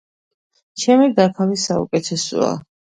[0.85, 2.55] ჩემი დაქალი საუკეთესოა.